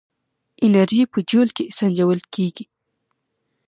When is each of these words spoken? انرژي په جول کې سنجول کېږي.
انرژي 0.65 1.03
په 1.13 1.19
جول 1.29 1.49
کې 1.57 1.65
سنجول 1.77 2.19
کېږي. 2.33 2.65